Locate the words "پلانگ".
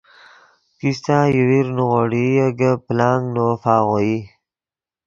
2.85-3.25